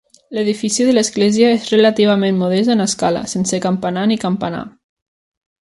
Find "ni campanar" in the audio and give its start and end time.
4.13-4.65